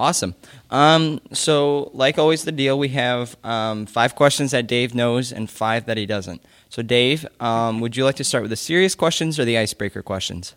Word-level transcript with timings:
Awesome. 0.00 0.34
Um, 0.70 1.20
so, 1.30 1.90
like 1.92 2.18
always, 2.18 2.44
the 2.44 2.52
deal 2.52 2.78
we 2.78 2.88
have 2.88 3.36
um, 3.44 3.84
five 3.84 4.14
questions 4.14 4.52
that 4.52 4.66
Dave 4.66 4.94
knows 4.94 5.30
and 5.30 5.50
five 5.50 5.84
that 5.84 5.98
he 5.98 6.06
doesn't. 6.06 6.42
So, 6.70 6.80
Dave, 6.80 7.26
um, 7.38 7.80
would 7.80 7.98
you 7.98 8.06
like 8.06 8.16
to 8.16 8.24
start 8.24 8.40
with 8.40 8.48
the 8.48 8.56
serious 8.56 8.94
questions 8.94 9.38
or 9.38 9.44
the 9.44 9.58
icebreaker 9.58 10.02
questions? 10.02 10.54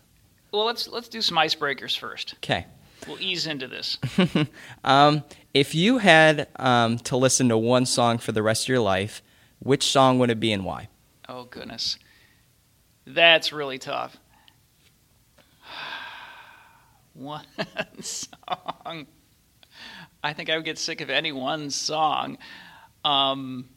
Well, 0.50 0.64
let's 0.64 0.88
let's 0.88 1.08
do 1.08 1.20
some 1.20 1.36
icebreakers 1.36 1.98
first. 1.98 2.36
Okay. 2.38 2.64
We'll 3.06 3.20
ease 3.20 3.46
into 3.46 3.68
this. 3.68 3.98
um, 4.84 5.22
if 5.52 5.74
you 5.74 5.98
had 5.98 6.48
um, 6.56 6.96
to 7.00 7.18
listen 7.18 7.50
to 7.50 7.58
one 7.58 7.84
song 7.84 8.16
for 8.16 8.32
the 8.32 8.42
rest 8.42 8.64
of 8.64 8.70
your 8.70 8.80
life, 8.80 9.20
which 9.58 9.84
song 9.84 10.18
would 10.20 10.30
it 10.30 10.40
be 10.40 10.52
and 10.52 10.64
why? 10.64 10.88
Oh 11.28 11.44
goodness, 11.44 11.98
that's 13.06 13.52
really 13.52 13.78
tough. 13.78 14.16
One 17.12 17.44
song. 18.00 19.06
I 20.24 20.32
think 20.32 20.48
I 20.48 20.56
would 20.56 20.64
get 20.64 20.78
sick 20.78 21.02
of 21.02 21.10
any 21.10 21.32
one 21.32 21.68
song. 21.68 22.38
Um, 23.04 23.68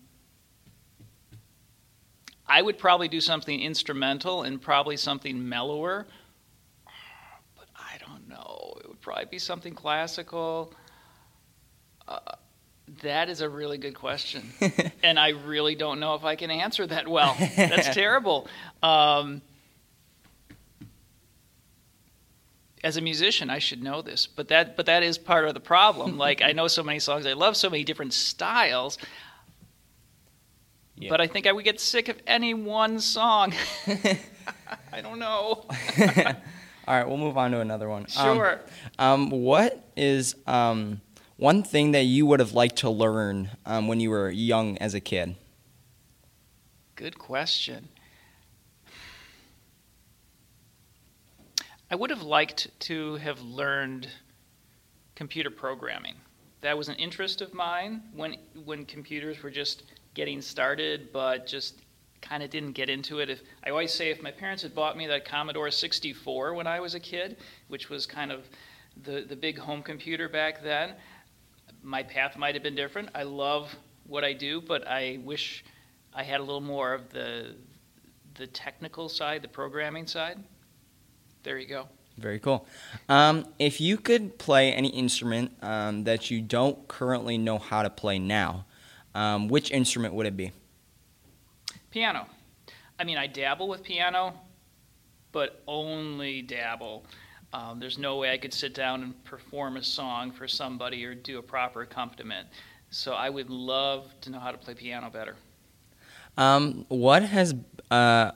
I 2.47 2.61
would 2.61 2.77
probably 2.77 3.09
do 3.09 3.19
something 3.19 3.59
instrumental 3.59 4.43
and 4.43 4.61
probably 4.61 4.95
something 4.95 5.49
mellower. 5.49 6.07
But 7.57 7.67
I 7.75 7.97
don't 7.97 8.29
know. 8.29 8.77
It 8.79 8.87
would 8.87 9.01
probably 9.01 9.25
be 9.25 9.39
something 9.39 9.73
classical. 9.73 10.73
Uh, 12.07 12.19
that 13.03 13.27
is 13.27 13.41
a 13.41 13.49
really 13.49 13.77
good 13.77 13.95
question. 13.95 14.53
and 15.03 15.19
I 15.19 15.31
really 15.31 15.75
don't 15.75 15.99
know 15.99 16.15
if 16.15 16.23
I 16.23 16.37
can 16.37 16.49
answer 16.49 16.87
that 16.87 17.09
well. 17.09 17.35
That's 17.57 17.89
terrible. 17.93 18.47
Um, 18.81 19.41
as 22.83 22.97
a 22.97 23.01
musician, 23.01 23.49
I 23.49 23.59
should 23.59 23.81
know 23.81 24.01
this, 24.01 24.27
but 24.27 24.47
that 24.49 24.75
but 24.75 24.85
that 24.85 25.03
is 25.03 25.17
part 25.17 25.47
of 25.47 25.53
the 25.53 25.59
problem. 25.59 26.17
like 26.27 26.41
I 26.41 26.51
know 26.51 26.67
so 26.67 26.83
many 26.83 26.99
songs, 26.99 27.25
I 27.25 27.33
love 27.33 27.57
so 27.57 27.69
many 27.69 27.83
different 27.83 28.13
styles. 28.13 28.97
Yeah. 30.99 31.09
But 31.09 31.21
I 31.21 31.27
think 31.27 31.45
I 31.45 31.51
would 31.51 31.63
get 31.63 31.79
sick 31.79 32.09
of 32.09 32.17
any 32.25 32.55
one 32.55 32.99
song. 32.99 33.53
I 34.91 35.01
don't 35.01 35.19
know. 35.19 35.65
All 36.87 36.95
right, 36.95 37.07
we'll 37.07 37.17
move 37.17 37.37
on 37.37 37.51
to 37.51 37.59
another 37.59 37.87
one. 37.87 38.07
Sure. 38.07 38.61
Um, 38.97 39.25
um, 39.25 39.29
what 39.29 39.83
is 39.95 40.35
um, 40.47 41.01
one 41.35 41.61
thing 41.61 41.91
that 41.91 42.03
you 42.03 42.25
would 42.25 42.39
have 42.39 42.53
liked 42.53 42.77
to 42.77 42.89
learn 42.89 43.51
um, 43.65 43.87
when 43.87 43.99
you 43.99 44.09
were 44.09 44.29
young 44.31 44.77
as 44.79 44.95
a 44.95 44.99
kid? 44.99 45.35
Good 46.95 47.19
question. 47.19 47.89
I 51.89 51.95
would 51.95 52.09
have 52.09 52.21
liked 52.21 52.67
to 52.81 53.15
have 53.15 53.41
learned 53.41 54.09
computer 55.15 55.49
programming. 55.49 56.15
That 56.59 56.77
was 56.77 56.89
an 56.89 56.95
interest 56.95 57.39
of 57.41 57.53
mine 57.53 58.01
when 58.13 58.35
when 58.65 58.85
computers 58.85 59.41
were 59.41 59.49
just 59.49 59.83
getting 60.13 60.41
started, 60.41 61.13
but 61.13 61.47
just 61.47 61.79
kind 62.21 62.43
of 62.43 62.49
didn't 62.49 62.73
get 62.73 62.89
into 62.89 63.19
it. 63.19 63.29
If 63.29 63.41
I 63.63 63.69
always 63.69 63.93
say, 63.93 64.09
if 64.09 64.21
my 64.21 64.31
parents 64.31 64.63
had 64.63 64.75
bought 64.75 64.97
me 64.97 65.07
that 65.07 65.23
Commodore 65.23 65.71
64 65.71 66.55
when 66.55 66.67
I 66.67 66.81
was 66.81 66.93
a 66.93 66.99
kid, 66.99 67.37
which 67.69 67.89
was 67.89 68.05
kind 68.05 68.33
of 68.33 68.45
the 69.03 69.21
the 69.21 69.35
big 69.37 69.57
home 69.57 69.81
computer 69.81 70.27
back 70.27 70.61
then, 70.61 70.93
my 71.83 72.03
path 72.03 72.35
might 72.35 72.53
have 72.55 72.63
been 72.63 72.75
different. 72.75 73.09
I 73.15 73.23
love 73.23 73.73
what 74.05 74.25
I 74.25 74.33
do, 74.33 74.59
but 74.59 74.85
I 74.85 75.19
wish 75.23 75.63
I 76.13 76.23
had 76.23 76.41
a 76.41 76.43
little 76.43 76.59
more 76.59 76.93
of 76.93 77.09
the 77.11 77.55
the 78.35 78.47
technical 78.47 79.07
side, 79.07 79.41
the 79.41 79.47
programming 79.47 80.05
side. 80.05 80.43
There 81.47 81.57
you 81.57 81.65
go. 81.65 81.87
Very 82.17 82.39
cool. 82.39 82.67
Um, 83.07 83.45
if 83.57 83.79
you 83.79 83.95
could 83.95 84.37
play 84.37 84.73
any 84.73 84.89
instrument 84.89 85.53
um, 85.61 86.03
that 86.03 86.29
you 86.29 86.41
don't 86.41 86.85
currently 86.89 87.37
know 87.37 87.57
how 87.57 87.83
to 87.83 87.89
play 87.89 88.19
now, 88.19 88.65
um, 89.15 89.47
which 89.47 89.71
instrument 89.71 90.13
would 90.13 90.25
it 90.25 90.35
be? 90.35 90.51
Piano. 91.89 92.27
I 92.99 93.05
mean, 93.05 93.17
I 93.17 93.27
dabble 93.27 93.69
with 93.69 93.81
piano, 93.81 94.33
but 95.31 95.63
only 95.69 96.41
dabble. 96.41 97.05
Um, 97.53 97.79
there's 97.79 97.97
no 97.97 98.17
way 98.17 98.33
I 98.33 98.37
could 98.37 98.53
sit 98.53 98.73
down 98.73 99.03
and 99.03 99.23
perform 99.23 99.77
a 99.77 99.83
song 99.83 100.33
for 100.33 100.49
somebody 100.49 101.05
or 101.05 101.15
do 101.15 101.39
a 101.39 101.41
proper 101.41 101.83
accompaniment. 101.83 102.49
So 102.89 103.13
I 103.13 103.29
would 103.29 103.49
love 103.49 104.13
to 104.19 104.31
know 104.31 104.39
how 104.41 104.51
to 104.51 104.57
play 104.57 104.73
piano 104.73 105.09
better. 105.09 105.37
Um, 106.35 106.85
what 106.89 107.23
has 107.23 107.55
uh, 107.89 108.31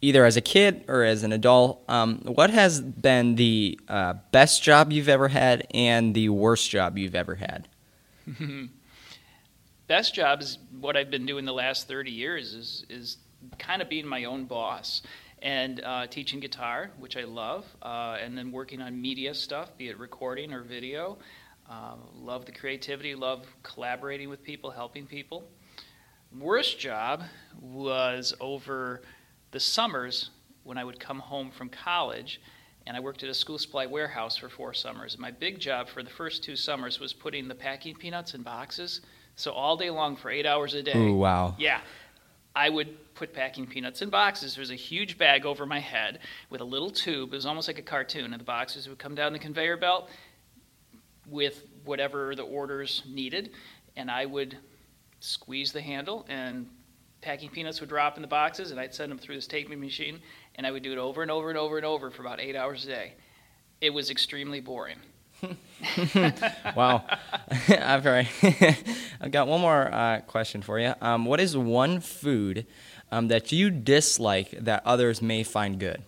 either 0.00 0.24
as 0.24 0.36
a 0.36 0.40
kid 0.40 0.84
or 0.88 1.02
as 1.02 1.22
an 1.22 1.32
adult, 1.32 1.82
um, 1.88 2.18
what 2.24 2.50
has 2.50 2.80
been 2.80 3.34
the 3.36 3.78
uh, 3.88 4.14
best 4.30 4.62
job 4.62 4.92
you've 4.92 5.08
ever 5.08 5.28
had 5.28 5.66
and 5.72 6.14
the 6.14 6.28
worst 6.28 6.70
job 6.70 6.98
you've 6.98 7.14
ever 7.14 7.36
had? 7.36 7.68
best 9.86 10.14
job 10.14 10.42
is 10.42 10.58
what 10.80 10.96
I've 10.96 11.10
been 11.10 11.26
doing 11.26 11.44
the 11.44 11.54
last 11.54 11.88
30 11.88 12.10
years 12.10 12.54
is, 12.54 12.86
is 12.88 13.16
kind 13.58 13.80
of 13.80 13.88
being 13.88 14.06
my 14.06 14.24
own 14.24 14.44
boss 14.44 15.02
and 15.42 15.82
uh, 15.84 16.06
teaching 16.06 16.40
guitar, 16.40 16.90
which 16.98 17.16
I 17.16 17.24
love, 17.24 17.64
uh, 17.82 18.16
and 18.20 18.36
then 18.36 18.50
working 18.50 18.80
on 18.80 19.00
media 19.00 19.34
stuff, 19.34 19.76
be 19.76 19.88
it 19.88 19.98
recording 19.98 20.52
or 20.52 20.62
video. 20.62 21.18
Uh, 21.68 21.94
love 22.14 22.46
the 22.46 22.52
creativity, 22.52 23.14
love 23.14 23.46
collaborating 23.62 24.28
with 24.28 24.42
people, 24.42 24.70
helping 24.70 25.06
people. 25.06 25.48
Worst 26.38 26.78
job 26.78 27.22
was 27.60 28.34
over 28.40 29.02
the 29.50 29.60
summers 29.60 30.30
when 30.64 30.78
I 30.78 30.84
would 30.84 30.98
come 30.98 31.18
home 31.18 31.50
from 31.50 31.68
college, 31.68 32.40
and 32.86 32.96
I 32.96 33.00
worked 33.00 33.22
at 33.22 33.28
a 33.28 33.34
school 33.34 33.58
supply 33.58 33.86
warehouse 33.86 34.36
for 34.36 34.48
four 34.48 34.74
summers. 34.74 35.18
My 35.18 35.30
big 35.30 35.58
job 35.58 35.88
for 35.88 36.02
the 36.02 36.10
first 36.10 36.42
two 36.44 36.56
summers 36.56 37.00
was 37.00 37.12
putting 37.12 37.48
the 37.48 37.54
packing 37.54 37.94
peanuts 37.94 38.34
in 38.34 38.42
boxes. 38.42 39.00
So 39.36 39.52
all 39.52 39.76
day 39.76 39.90
long 39.90 40.16
for 40.16 40.30
eight 40.30 40.46
hours 40.46 40.74
a 40.74 40.82
day. 40.82 40.96
Ooh, 40.96 41.14
wow. 41.14 41.54
Yeah. 41.58 41.80
I 42.54 42.70
would 42.70 43.14
put 43.14 43.34
packing 43.34 43.66
peanuts 43.66 44.02
in 44.02 44.08
boxes. 44.08 44.54
There 44.54 44.62
was 44.62 44.70
a 44.70 44.76
huge 44.76 45.18
bag 45.18 45.44
over 45.44 45.66
my 45.66 45.78
head 45.78 46.20
with 46.48 46.62
a 46.62 46.64
little 46.64 46.90
tube. 46.90 47.32
It 47.32 47.36
was 47.36 47.44
almost 47.44 47.68
like 47.68 47.78
a 47.78 47.82
cartoon, 47.82 48.32
and 48.32 48.40
the 48.40 48.44
boxes 48.44 48.88
would 48.88 48.98
come 48.98 49.14
down 49.14 49.32
the 49.32 49.38
conveyor 49.38 49.76
belt 49.76 50.08
with 51.28 51.64
whatever 51.84 52.34
the 52.34 52.44
orders 52.44 53.02
needed, 53.06 53.50
and 53.96 54.10
I 54.10 54.26
would 54.26 54.56
squeeze 55.20 55.72
the 55.72 55.80
handle 55.80 56.24
and 56.28 56.68
packing 57.26 57.50
peanuts 57.50 57.80
would 57.80 57.88
drop 57.88 58.14
in 58.14 58.22
the 58.22 58.28
boxes, 58.28 58.70
and 58.70 58.78
I'd 58.78 58.94
send 58.94 59.10
them 59.10 59.18
through 59.18 59.34
this 59.34 59.48
taping 59.48 59.80
machine, 59.80 60.20
and 60.54 60.64
I 60.64 60.70
would 60.70 60.84
do 60.84 60.92
it 60.92 60.98
over 60.98 61.22
and 61.22 61.30
over 61.30 61.48
and 61.48 61.58
over 61.58 61.76
and 61.76 61.84
over 61.84 62.08
for 62.08 62.22
about 62.22 62.40
eight 62.40 62.54
hours 62.54 62.84
a 62.84 62.86
day. 62.86 63.14
It 63.80 63.90
was 63.90 64.10
extremely 64.10 64.60
boring. 64.60 64.98
wow. 66.76 67.04
I've, 67.68 68.04
right. 68.04 68.28
I've 69.20 69.32
got 69.32 69.48
one 69.48 69.60
more 69.60 69.92
uh, 69.92 70.20
question 70.20 70.62
for 70.62 70.78
you. 70.78 70.94
Um, 71.00 71.24
what 71.24 71.40
is 71.40 71.56
one 71.56 71.98
food 71.98 72.64
um, 73.10 73.26
that 73.26 73.50
you 73.50 73.70
dislike 73.70 74.52
that 74.52 74.82
others 74.86 75.20
may 75.20 75.42
find 75.42 75.80
good? 75.80 76.02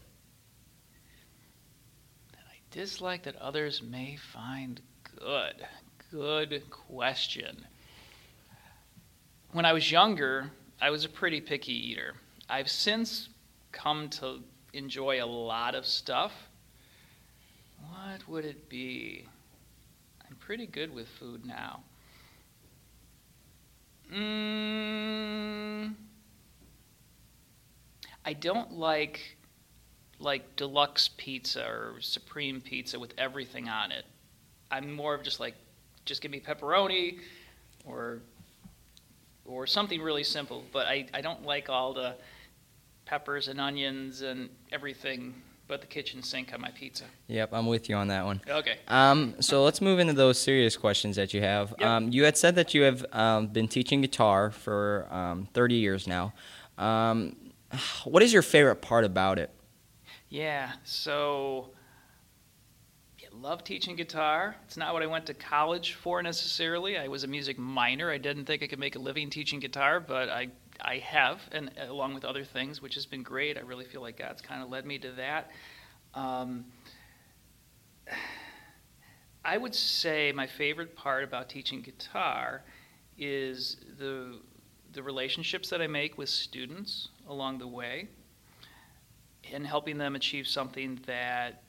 That 2.31 2.45
I 2.49 2.61
dislike 2.71 3.25
that 3.25 3.35
others 3.37 3.83
may 3.83 4.15
find 4.15 4.81
good. 5.19 5.67
Good 6.13 6.71
question. 6.71 7.67
When 9.51 9.65
I 9.65 9.73
was 9.73 9.91
younger, 9.91 10.53
I 10.81 10.91
was 10.91 11.05
a 11.05 11.09
pretty 11.09 11.41
picky 11.41 11.91
eater. 11.91 12.15
I've 12.49 12.71
since 12.71 13.29
come 13.73 14.09
to 14.11 14.41
enjoy 14.73 15.23
a 15.23 15.27
lot 15.27 15.75
of 15.75 15.85
stuff. 15.85 16.33
What 17.81 18.29
would 18.29 18.45
it 18.45 18.69
be? 18.69 19.27
I'm 20.29 20.37
pretty 20.37 20.67
good 20.67 20.95
with 20.95 21.09
food 21.09 21.45
now. 21.45 21.81
Mm, 24.13 25.95
I 28.25 28.33
don't 28.33 28.73
like 28.73 29.37
like 30.21 30.57
deluxe 30.57 31.11
pizza 31.17 31.65
or 31.65 31.97
supreme 32.01 32.61
pizza 32.61 32.99
with 32.99 33.15
everything 33.19 33.69
on 33.69 33.93
it. 33.93 34.05
I'm 34.71 34.93
more 34.93 35.15
of 35.15 35.23
just 35.23 35.41
like 35.41 35.55
just 36.05 36.23
give 36.23 36.31
me 36.31 36.41
pepperoni 36.41 37.19
or 37.85 38.21
or 39.49 39.67
something 39.67 40.01
really 40.01 40.25
simple. 40.25 40.65
But 40.73 40.87
I, 40.87 41.07
I 41.15 41.21
don't 41.21 41.45
like 41.45 41.69
all 41.69 41.93
the 41.93 42.15
peppers 43.05 43.49
and 43.49 43.61
onions 43.61 44.23
and 44.23 44.51
everything 44.71 45.35
but 45.69 45.83
the 45.83 45.87
kitchen 45.87 46.23
sink 46.23 46.53
on 46.55 46.61
my 46.63 46.71
pizza. 46.71 47.05
Yep, 47.29 47.51
I'm 47.53 47.67
with 47.67 47.89
you 47.89 47.95
on 47.95 48.09
that 48.09 48.25
one. 48.25 48.41
Okay. 48.49 48.79
Um, 48.89 49.35
so 49.41 49.63
let's 49.63 49.81
move 49.81 49.99
into 49.99 50.15
those 50.15 50.41
serious 50.41 50.77
questions 50.77 51.17
that 51.17 51.35
you 51.35 51.43
have. 51.43 51.75
Yep. 51.79 51.89
Um, 51.89 52.09
you 52.11 52.25
had 52.25 52.37
said 52.39 52.55
that 52.55 52.73
you 52.73 52.83
have 52.83 53.05
um, 53.13 53.49
been 53.49 53.69
teaching 53.69 54.01
guitar 54.01 54.51
for 54.51 55.07
um, 55.11 55.47
30 55.53 55.75
years 55.75 56.07
now. 56.07 56.33
Um, 56.79 57.37
what 58.05 58.23
is 58.23 58.33
your 58.33 58.43
favorite 58.43 58.77
part 58.77 59.05
about 59.05 59.39
it? 59.39 59.51
Yeah, 60.31 60.73
so 60.85 61.71
love 63.33 63.65
teaching 63.65 63.97
guitar. 63.97 64.57
It's 64.67 64.77
not 64.77 64.93
what 64.93 65.03
I 65.03 65.07
went 65.07 65.27
to 65.27 65.35
college 65.35 65.95
for 65.95 66.23
necessarily. 66.23 66.99
I 66.99 67.09
was 67.09 67.25
a 67.25 67.27
music 67.27 67.59
minor. 67.59 68.11
I 68.11 68.19
didn't 68.19 68.45
think 68.45 68.63
I 68.63 68.67
could 68.67 68.79
make 68.79 68.97
a 68.97 68.99
living 68.99 69.31
teaching 69.31 69.61
guitar, 69.61 70.01
but 70.01 70.29
I 70.29 70.49
I 70.81 70.99
have, 70.99 71.41
and 71.51 71.71
along 71.79 72.15
with 72.15 72.25
other 72.25 72.45
things, 72.45 72.81
which 72.81 72.95
has 72.95 73.05
been 73.05 73.23
great. 73.23 73.57
I 73.57 73.61
really 73.61 73.85
feel 73.85 74.01
like 74.01 74.19
God's 74.19 74.41
kind 74.41 74.63
of 74.63 74.71
led 74.71 74.87
me 74.87 74.99
to 74.99 75.11
that. 75.13 75.51
Um, 76.15 76.67
I 79.45 79.57
would 79.57 79.75
say 79.75 80.33
my 80.33 80.47
favorite 80.47 80.95
part 80.95 81.25
about 81.25 81.49
teaching 81.49 81.83
guitar 81.83 82.63
is 83.17 83.77
the 83.99 84.41
the 84.93 85.03
relationships 85.03 85.69
that 85.71 85.83
I 85.83 85.87
make 85.87 86.17
with 86.17 86.29
students 86.29 87.09
along 87.29 87.59
the 87.59 87.67
way 87.67 88.09
and 89.53 89.67
helping 89.67 89.99
them 89.99 90.17
achieve 90.17 90.47
something 90.47 90.99
that 91.07 91.63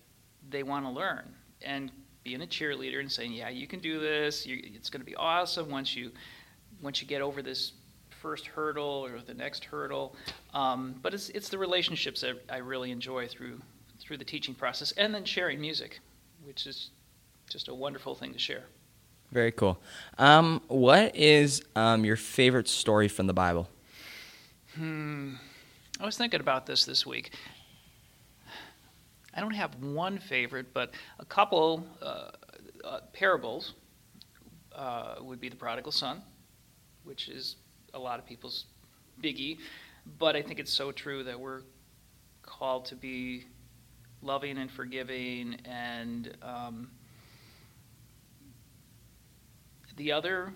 they 0.50 0.64
want 0.64 0.86
to 0.86 0.92
learn 0.92 1.36
and 1.62 1.92
being 2.24 2.42
a 2.42 2.48
cheerleader 2.48 3.00
and 3.00 3.12
saying, 3.12 3.34
"Yeah, 3.34 3.50
you 3.50 3.68
can 3.68 3.80
do 3.80 4.00
this. 4.00 4.46
You, 4.46 4.60
it's 4.64 4.90
going 4.90 5.02
to 5.02 5.06
be 5.06 5.16
awesome 5.16 5.70
once 5.70 5.96
you 5.96 6.12
once 6.82 7.02
you 7.02 7.08
get 7.08 7.22
over 7.22 7.42
this 7.42 7.74
first 8.10 8.48
hurdle 8.48 9.06
or 9.06 9.22
the 9.22 9.34
next 9.34 9.66
hurdle." 9.66 10.16
Um, 10.54 10.96
but 11.02 11.14
it's 11.14 11.30
it's 11.30 11.50
the 11.50 11.58
relationships 11.58 12.22
that 12.22 12.42
I 12.50 12.58
really 12.58 12.92
enjoy 12.92 13.28
through 13.28 13.60
through 14.00 14.18
the 14.18 14.26
teaching 14.26 14.56
process, 14.56 14.92
and 14.94 15.14
then 15.14 15.26
sharing 15.26 15.60
music, 15.60 16.00
which 16.46 16.68
is 16.68 16.92
just 17.50 17.68
a 17.68 17.74
wonderful 17.74 18.16
thing 18.16 18.34
to 18.34 18.40
share. 18.40 18.64
Very 19.32 19.52
cool. 19.52 19.80
Um, 20.18 20.62
what 20.68 21.16
is 21.16 21.62
um, 21.76 22.04
your 22.04 22.16
favorite 22.16 22.68
story 22.68 23.08
from 23.08 23.28
the 23.28 23.34
Bible? 23.34 23.70
Hmm. 24.76 25.36
I 26.00 26.06
was 26.06 26.18
thinking 26.18 26.40
about 26.40 26.66
this 26.66 26.86
this 26.86 27.06
week. 27.06 27.32
I 29.40 29.42
don't 29.42 29.56
have 29.56 29.76
one 29.76 30.20
favorite, 30.20 30.74
but 30.74 30.92
a 31.18 31.24
couple 31.24 31.88
uh, 32.02 32.32
uh, 32.84 33.00
parables 33.14 33.74
uh, 34.76 35.16
would 35.22 35.40
be 35.40 35.48
the 35.48 35.56
prodigal 35.56 35.94
son, 35.94 36.22
which 37.06 37.30
is 37.30 37.56
a 37.94 38.00
lot 38.00 38.20
of 38.20 38.26
people's 38.26 38.66
biggie. 39.24 39.58
But 40.18 40.36
I 40.36 40.42
think 40.42 40.60
it's 40.60 40.74
so 40.74 40.92
true 40.92 41.24
that 41.24 41.40
we're 41.40 41.62
called 42.42 42.84
to 42.88 42.98
be 42.98 43.46
loving 44.22 44.58
and 44.58 44.70
forgiving. 44.70 45.56
And 45.64 46.36
um, 46.42 46.92
the 49.96 50.12
other, 50.12 50.52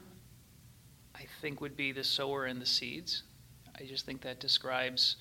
I 1.16 1.26
think, 1.40 1.62
would 1.62 1.78
be 1.78 1.94
the 1.94 2.04
sower 2.04 2.48
and 2.48 2.62
the 2.62 2.66
seeds. 2.66 3.24
I 3.80 3.86
just 3.86 4.06
think 4.06 4.24
that 4.24 4.42
describes 4.42 5.16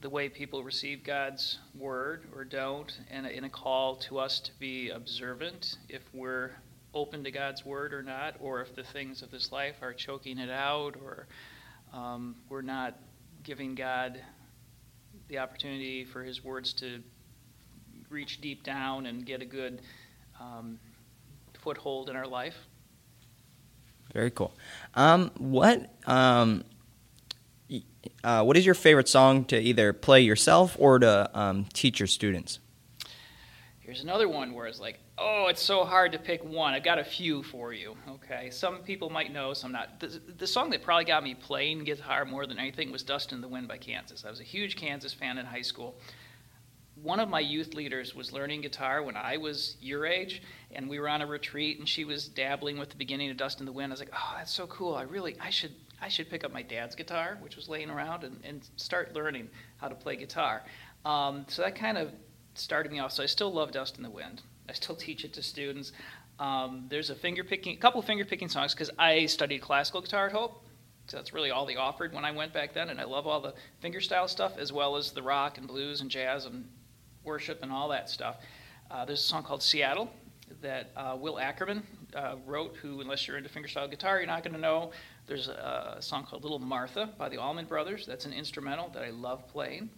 the 0.00 0.08
way 0.08 0.28
people 0.28 0.64
receive 0.64 1.04
God's 1.04 1.58
word 1.78 2.24
or 2.34 2.44
don't, 2.44 2.98
and 3.10 3.26
in 3.26 3.44
a 3.44 3.50
call 3.50 3.96
to 3.96 4.18
us 4.18 4.40
to 4.40 4.50
be 4.58 4.88
observant 4.90 5.76
if 5.88 6.02
we're 6.14 6.52
open 6.94 7.22
to 7.24 7.30
God's 7.30 7.64
word 7.64 7.92
or 7.92 8.02
not, 8.02 8.34
or 8.40 8.60
if 8.60 8.74
the 8.74 8.82
things 8.82 9.22
of 9.22 9.30
this 9.30 9.52
life 9.52 9.76
are 9.82 9.92
choking 9.92 10.38
it 10.38 10.50
out, 10.50 10.96
or 11.04 11.26
um, 11.92 12.34
we're 12.48 12.62
not 12.62 12.98
giving 13.42 13.74
God 13.74 14.20
the 15.28 15.38
opportunity 15.38 16.04
for 16.04 16.22
His 16.22 16.42
words 16.42 16.72
to 16.74 17.02
reach 18.08 18.40
deep 18.40 18.64
down 18.64 19.06
and 19.06 19.24
get 19.24 19.42
a 19.42 19.44
good 19.44 19.82
um, 20.40 20.78
foothold 21.60 22.08
in 22.08 22.16
our 22.16 22.26
life. 22.26 22.56
Very 24.12 24.30
cool. 24.30 24.52
Um, 24.94 25.30
what 25.38 25.92
um, 26.06 26.64
uh, 28.24 28.42
what 28.42 28.56
is 28.56 28.66
your 28.66 28.74
favorite 28.74 29.08
song 29.08 29.44
to 29.46 29.58
either 29.58 29.92
play 29.92 30.20
yourself 30.20 30.76
or 30.78 30.98
to 30.98 31.30
um, 31.38 31.66
teach 31.72 32.00
your 32.00 32.06
students? 32.06 32.58
Here's 33.80 34.02
another 34.02 34.28
one 34.28 34.54
where 34.54 34.66
it's 34.66 34.78
like, 34.78 35.00
oh, 35.18 35.48
it's 35.48 35.62
so 35.62 35.84
hard 35.84 36.12
to 36.12 36.18
pick 36.18 36.44
one. 36.44 36.74
I've 36.74 36.84
got 36.84 36.98
a 36.98 37.04
few 37.04 37.42
for 37.42 37.72
you. 37.72 37.96
Okay, 38.08 38.50
some 38.50 38.78
people 38.78 39.10
might 39.10 39.32
know, 39.32 39.52
some 39.52 39.72
not. 39.72 40.00
The, 40.00 40.20
the 40.38 40.46
song 40.46 40.70
that 40.70 40.82
probably 40.82 41.04
got 41.04 41.24
me 41.24 41.34
playing 41.34 41.84
guitar 41.84 42.24
more 42.24 42.46
than 42.46 42.58
anything 42.58 42.92
was 42.92 43.02
"Dust 43.02 43.32
in 43.32 43.40
the 43.40 43.48
Wind" 43.48 43.68
by 43.68 43.78
Kansas. 43.78 44.24
I 44.24 44.30
was 44.30 44.40
a 44.40 44.44
huge 44.44 44.76
Kansas 44.76 45.12
fan 45.12 45.38
in 45.38 45.46
high 45.46 45.62
school. 45.62 45.96
One 47.02 47.18
of 47.18 47.28
my 47.28 47.40
youth 47.40 47.74
leaders 47.74 48.14
was 48.14 48.32
learning 48.32 48.60
guitar 48.60 49.02
when 49.02 49.16
I 49.16 49.38
was 49.38 49.76
your 49.80 50.06
age, 50.06 50.42
and 50.70 50.88
we 50.88 51.00
were 51.00 51.08
on 51.08 51.22
a 51.22 51.26
retreat, 51.26 51.78
and 51.78 51.88
she 51.88 52.04
was 52.04 52.28
dabbling 52.28 52.78
with 52.78 52.90
the 52.90 52.96
beginning 52.96 53.30
of 53.30 53.36
"Dust 53.36 53.60
in 53.60 53.66
the 53.66 53.72
Wind." 53.72 53.92
I 53.92 53.94
was 53.94 54.00
like, 54.00 54.12
oh, 54.12 54.34
that's 54.36 54.52
so 54.52 54.66
cool. 54.68 54.94
I 54.94 55.02
really, 55.02 55.36
I 55.40 55.50
should 55.50 55.72
I 56.00 56.08
should 56.08 56.30
pick 56.30 56.44
up 56.44 56.52
my 56.52 56.62
dad's 56.62 56.94
guitar, 56.94 57.38
which 57.40 57.56
was 57.56 57.68
laying 57.68 57.90
around, 57.90 58.24
and, 58.24 58.40
and 58.44 58.68
start 58.76 59.14
learning 59.14 59.48
how 59.76 59.88
to 59.88 59.94
play 59.94 60.16
guitar. 60.16 60.62
Um, 61.04 61.44
so 61.48 61.62
that 61.62 61.74
kind 61.74 61.98
of 61.98 62.10
started 62.54 62.90
me 62.90 62.98
off. 62.98 63.12
So 63.12 63.22
I 63.22 63.26
still 63.26 63.52
love 63.52 63.72
Dust 63.72 63.96
in 63.96 64.02
the 64.02 64.10
Wind. 64.10 64.42
I 64.68 64.72
still 64.72 64.96
teach 65.06 65.24
it 65.24 65.32
to 65.34 65.42
students. 65.42 65.92
Um, 66.38 66.86
there's 66.88 67.10
a 67.10 67.14
finger 67.14 67.44
picking, 67.44 67.76
a 67.76 67.80
couple 67.80 68.00
finger 68.00 68.24
picking 68.24 68.48
songs 68.48 68.74
because 68.74 68.90
I 68.98 69.26
studied 69.26 69.60
classical 69.60 70.00
guitar 70.00 70.26
at 70.26 70.32
Hope. 70.32 70.64
So 71.06 71.16
that's 71.16 71.32
really 71.32 71.50
all 71.50 71.66
they 71.66 71.76
offered 71.76 72.14
when 72.14 72.24
I 72.24 72.30
went 72.30 72.52
back 72.52 72.72
then, 72.72 72.88
and 72.88 73.00
I 73.00 73.04
love 73.04 73.26
all 73.26 73.40
the 73.40 73.54
fingerstyle 73.82 74.28
stuff 74.28 74.56
as 74.58 74.72
well 74.72 74.96
as 74.96 75.10
the 75.10 75.22
rock 75.22 75.58
and 75.58 75.66
blues 75.66 76.00
and 76.00 76.10
jazz 76.10 76.44
and 76.44 76.68
worship 77.24 77.62
and 77.62 77.72
all 77.72 77.88
that 77.88 78.08
stuff. 78.08 78.36
Uh, 78.90 79.04
there's 79.04 79.18
a 79.18 79.24
song 79.24 79.42
called 79.42 79.62
Seattle 79.62 80.08
that 80.62 80.90
uh, 80.96 81.16
Will 81.18 81.38
Ackerman 81.38 81.82
uh, 82.14 82.36
wrote, 82.46 82.76
who, 82.76 83.00
unless 83.00 83.26
you're 83.26 83.36
into 83.36 83.48
fingerstyle 83.48 83.90
guitar, 83.90 84.18
you're 84.18 84.26
not 84.26 84.42
going 84.42 84.54
to 84.54 84.60
know. 84.60 84.92
There's 85.26 85.48
a, 85.48 85.96
a, 85.98 86.02
song 86.02 86.24
called 86.24 86.42
Little 86.42 86.58
Martha 86.58 87.10
by 87.18 87.28
the 87.28 87.36
Allman 87.36 87.66
Brothers. 87.66 88.06
That's 88.06 88.26
an 88.26 88.32
instrumental 88.32 88.88
that 88.94 89.02
I 89.02 89.10
love 89.10 89.46
playing. 89.48 89.90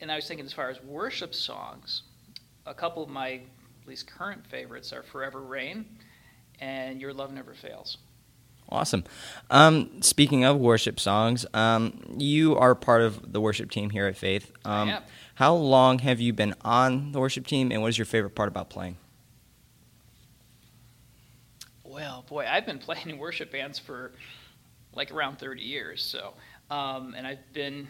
And 0.00 0.10
I 0.10 0.16
was 0.16 0.26
thinking, 0.26 0.46
as 0.46 0.52
far 0.52 0.70
as 0.70 0.82
worship 0.82 1.34
songs, 1.34 2.02
a 2.66 2.74
couple 2.74 3.02
of 3.02 3.08
my 3.08 3.40
at 3.82 3.88
least 3.88 4.06
current 4.06 4.46
favorites 4.46 4.92
are 4.92 5.02
Forever 5.02 5.40
Reign 5.40 5.86
and 6.60 7.00
Your 7.00 7.12
Love 7.12 7.32
Never 7.32 7.54
Fails. 7.54 7.98
Awesome. 8.70 9.04
Um, 9.50 10.02
speaking 10.02 10.44
of 10.44 10.58
worship 10.58 11.00
songs, 11.00 11.46
um, 11.54 12.16
you 12.18 12.56
are 12.56 12.74
part 12.74 13.00
of 13.00 13.32
the 13.32 13.40
worship 13.40 13.70
team 13.70 13.90
here 13.90 14.06
at 14.06 14.16
Faith. 14.16 14.52
Um, 14.64 14.90
I 14.90 14.92
am. 14.96 15.02
How 15.36 15.54
long 15.54 16.00
have 16.00 16.20
you 16.20 16.32
been 16.32 16.54
on 16.62 17.12
the 17.12 17.20
worship 17.20 17.46
team, 17.46 17.72
and 17.72 17.80
what 17.80 17.88
is 17.88 17.98
your 17.98 18.04
favorite 18.04 18.34
part 18.34 18.48
about 18.48 18.68
playing? 18.68 18.96
Well, 22.08 22.24
boy, 22.26 22.46
I've 22.48 22.64
been 22.64 22.78
playing 22.78 23.10
in 23.10 23.18
worship 23.26 23.52
bands 23.52 23.78
for 23.78 24.12
like 24.94 25.12
around 25.12 25.38
30 25.38 25.60
years. 25.60 26.02
So, 26.02 26.32
um, 26.70 27.12
and 27.14 27.26
I've 27.26 27.52
been 27.52 27.86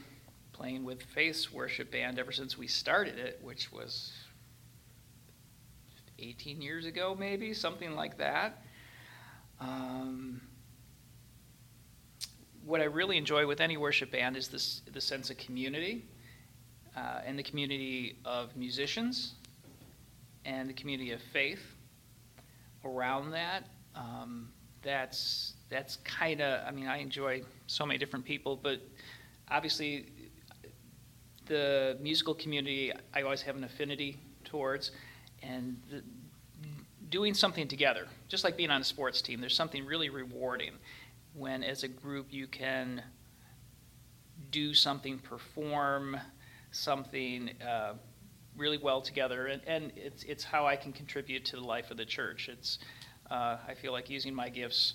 playing 0.53 0.83
with 0.83 1.01
Faith 1.01 1.47
worship 1.53 1.93
band 1.93 2.19
ever 2.19 2.33
since 2.33 2.59
we 2.59 2.67
started 2.67 3.17
it, 3.17 3.39
which 3.45 3.71
was 3.71 4.13
18 6.19 6.61
years 6.61 6.85
ago, 6.85 7.17
maybe 7.17 7.55
something 7.55 7.95
like 7.95 8.19
that. 8.19 8.65
Um, 9.61 10.41
what 12.65 12.81
I 12.81 12.87
really 12.87 13.19
enjoy 13.19 13.47
with 13.47 13.61
any 13.61 13.77
worship 13.77 14.11
band 14.11 14.37
is 14.37 14.49
this 14.49 14.83
the 14.93 15.01
sense 15.01 15.31
of 15.31 15.39
community, 15.39 16.05
uh, 16.97 17.21
and 17.25 17.39
the 17.39 17.45
community 17.45 18.19
of 18.25 18.57
musicians, 18.57 19.35
and 20.45 20.69
the 20.69 20.75
community 20.75 21.13
of 21.13 21.23
faith 21.33 21.63
around 22.85 23.31
that. 23.31 23.63
Um, 23.95 24.49
that's 24.83 25.55
that's 25.69 25.97
kind 25.97 26.41
of 26.41 26.67
I 26.67 26.71
mean 26.71 26.87
I 26.87 26.99
enjoy 26.99 27.43
so 27.67 27.85
many 27.85 27.99
different 27.99 28.25
people, 28.25 28.57
but 28.57 28.81
obviously 29.51 30.07
the 31.47 31.97
musical 32.01 32.35
community 32.35 32.93
I 33.15 33.23
always 33.23 33.43
have 33.43 33.57
an 33.57 33.65
affinity 33.65 34.19
towards, 34.45 34.93
and 35.43 35.81
the, 35.91 36.03
doing 37.09 37.35
something 37.35 37.67
together, 37.67 38.07
just 38.29 38.45
like 38.45 38.57
being 38.57 38.71
on 38.71 38.81
a 38.81 38.85
sports 38.85 39.23
team. 39.23 39.41
There's 39.41 39.57
something 39.57 39.85
really 39.87 40.11
rewarding 40.11 40.73
when, 41.35 41.65
as 41.65 41.83
a 41.83 41.89
group, 41.89 42.27
you 42.31 42.47
can 42.47 43.03
do 44.51 44.75
something, 44.75 45.19
perform 45.19 46.19
something. 46.71 47.51
Uh, 47.67 47.95
really 48.57 48.79
well 48.79 49.01
together, 49.01 49.47
and, 49.47 49.63
and 49.69 49.93
it's, 49.95 50.25
it's 50.25 50.43
how 50.43 50.67
I 50.67 50.75
can 50.75 50.93
contribute 50.93 51.45
to 51.45 51.57
the 51.57 51.63
life 51.63 51.93
of 51.93 51.97
the 51.97 52.05
church. 52.05 52.49
It's 52.49 52.81
uh, 53.31 53.57
I 53.67 53.75
feel 53.75 53.93
like 53.93 54.11
using 54.11 54.35
my 54.35 54.49
gifts 54.49 54.95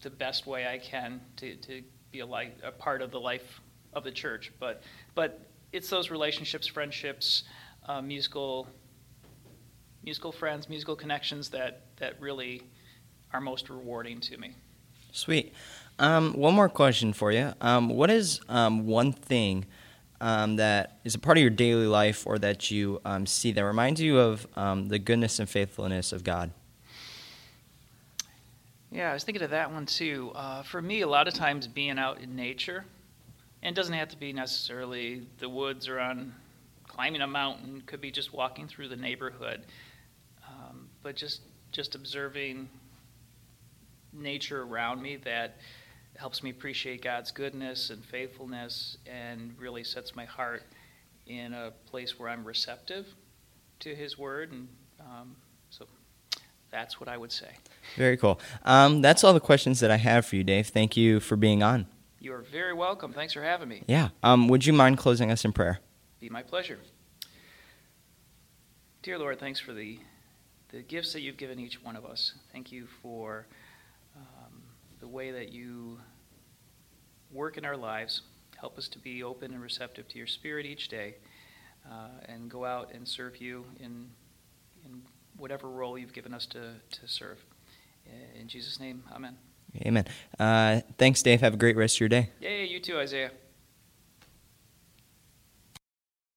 the 0.00 0.10
best 0.10 0.46
way 0.46 0.66
I 0.66 0.78
can 0.78 1.20
to, 1.36 1.56
to 1.56 1.82
be 2.12 2.20
a, 2.20 2.26
a 2.62 2.72
part 2.72 3.02
of 3.02 3.10
the 3.10 3.20
life 3.20 3.60
of 3.92 4.04
the 4.04 4.12
church. 4.12 4.52
But, 4.60 4.82
but 5.14 5.40
it's 5.72 5.90
those 5.90 6.10
relationships, 6.10 6.66
friendships, 6.66 7.44
uh, 7.86 8.00
musical, 8.00 8.66
musical 10.04 10.32
friends, 10.32 10.68
musical 10.68 10.96
connections 10.96 11.48
that, 11.50 11.86
that 11.96 12.20
really 12.20 12.62
are 13.32 13.40
most 13.40 13.68
rewarding 13.68 14.20
to 14.20 14.36
me. 14.38 14.54
Sweet. 15.12 15.52
Um, 15.98 16.34
one 16.34 16.54
more 16.54 16.68
question 16.68 17.12
for 17.12 17.32
you. 17.32 17.52
Um, 17.60 17.88
what 17.88 18.10
is 18.10 18.40
um, 18.48 18.86
one 18.86 19.12
thing 19.12 19.66
um, 20.20 20.56
that 20.56 20.98
is 21.04 21.14
a 21.14 21.18
part 21.18 21.38
of 21.38 21.42
your 21.42 21.50
daily 21.50 21.86
life 21.86 22.26
or 22.26 22.38
that 22.38 22.70
you 22.70 23.00
um, 23.04 23.26
see 23.26 23.52
that 23.52 23.64
reminds 23.64 24.00
you 24.00 24.18
of 24.18 24.46
um, 24.56 24.88
the 24.88 24.98
goodness 24.98 25.38
and 25.38 25.48
faithfulness 25.48 26.12
of 26.12 26.22
God? 26.24 26.52
Yeah, 28.90 29.10
I 29.10 29.12
was 29.12 29.22
thinking 29.22 29.42
of 29.42 29.50
that 29.50 29.70
one 29.70 29.84
too. 29.84 30.32
Uh, 30.34 30.62
for 30.62 30.80
me, 30.80 31.02
a 31.02 31.06
lot 31.06 31.28
of 31.28 31.34
times 31.34 31.66
being 31.68 31.98
out 31.98 32.22
in 32.22 32.34
nature, 32.34 32.86
and 33.62 33.76
doesn't 33.76 33.92
have 33.94 34.08
to 34.08 34.16
be 34.16 34.32
necessarily 34.32 35.26
the 35.38 35.48
woods 35.48 35.88
or 35.88 36.00
on 36.00 36.34
climbing 36.86 37.20
a 37.20 37.26
mountain. 37.26 37.82
Could 37.84 38.00
be 38.00 38.10
just 38.10 38.32
walking 38.32 38.66
through 38.66 38.88
the 38.88 38.96
neighborhood, 38.96 39.66
um, 40.46 40.88
but 41.02 41.16
just 41.16 41.42
just 41.70 41.94
observing 41.94 42.66
nature 44.14 44.62
around 44.62 45.02
me 45.02 45.16
that 45.16 45.56
helps 46.16 46.42
me 46.42 46.48
appreciate 46.48 47.02
God's 47.02 47.30
goodness 47.30 47.90
and 47.90 48.02
faithfulness, 48.02 48.96
and 49.06 49.54
really 49.58 49.84
sets 49.84 50.16
my 50.16 50.24
heart 50.24 50.62
in 51.26 51.52
a 51.52 51.72
place 51.90 52.18
where 52.18 52.30
I'm 52.30 52.42
receptive 52.42 53.06
to 53.80 53.94
His 53.94 54.16
Word, 54.16 54.50
and 54.50 54.66
um, 54.98 55.36
so 55.68 55.86
That's 56.70 57.00
what 57.00 57.08
I 57.08 57.16
would 57.16 57.32
say. 57.32 57.48
Very 57.96 58.16
cool. 58.16 58.40
Um, 58.64 59.00
that's 59.00 59.24
all 59.24 59.32
the 59.32 59.40
questions 59.40 59.80
that 59.80 59.90
I 59.90 59.96
have 59.96 60.26
for 60.26 60.36
you, 60.36 60.44
Dave. 60.44 60.68
Thank 60.68 60.96
you 60.96 61.20
for 61.20 61.36
being 61.36 61.62
on. 61.62 61.86
You 62.20 62.34
are 62.34 62.42
very 62.42 62.74
welcome. 62.74 63.12
Thanks 63.12 63.32
for 63.32 63.42
having 63.42 63.68
me. 63.68 63.84
Yeah. 63.86 64.08
Um, 64.22 64.48
would 64.48 64.66
you 64.66 64.72
mind 64.72 64.98
closing 64.98 65.30
us 65.30 65.44
in 65.44 65.52
prayer? 65.52 65.80
Be 66.20 66.28
my 66.28 66.42
pleasure. 66.42 66.78
Dear 69.02 69.18
Lord, 69.18 69.38
thanks 69.38 69.60
for 69.60 69.72
the, 69.72 69.98
the 70.70 70.82
gifts 70.82 71.12
that 71.12 71.20
you've 71.20 71.36
given 71.36 71.58
each 71.58 71.82
one 71.82 71.96
of 71.96 72.04
us. 72.04 72.34
Thank 72.52 72.72
you 72.72 72.86
for 73.00 73.46
um, 74.16 74.62
the 75.00 75.06
way 75.06 75.30
that 75.30 75.52
you 75.52 75.98
work 77.32 77.56
in 77.56 77.64
our 77.64 77.76
lives. 77.76 78.22
Help 78.60 78.76
us 78.76 78.88
to 78.88 78.98
be 78.98 79.22
open 79.22 79.52
and 79.52 79.62
receptive 79.62 80.08
to 80.08 80.18
your 80.18 80.26
spirit 80.26 80.66
each 80.66 80.88
day 80.88 81.14
uh, 81.88 82.08
and 82.26 82.50
go 82.50 82.64
out 82.64 82.92
and 82.92 83.06
serve 83.06 83.40
you 83.40 83.64
in, 83.78 84.10
in 84.84 85.02
whatever 85.38 85.68
role 85.68 85.96
you've 85.96 86.12
given 86.12 86.34
us 86.34 86.46
to, 86.46 86.74
to 86.90 87.08
serve. 87.08 87.38
In 88.38 88.48
Jesus' 88.48 88.80
name, 88.80 89.02
amen. 89.12 89.36
Amen. 89.82 90.06
Uh, 90.38 90.80
thanks, 90.96 91.22
Dave. 91.22 91.40
Have 91.40 91.54
a 91.54 91.58
great 91.58 91.76
rest 91.76 91.96
of 91.96 92.00
your 92.00 92.08
day. 92.08 92.30
Yeah, 92.40 92.62
you 92.62 92.80
too, 92.80 92.98
Isaiah. 92.98 93.30